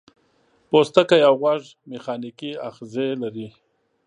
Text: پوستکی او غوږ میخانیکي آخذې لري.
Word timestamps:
پوستکی 0.69 1.19
او 1.27 1.33
غوږ 1.41 1.63
میخانیکي 1.89 2.51
آخذې 2.67 3.07
لري. 3.21 3.47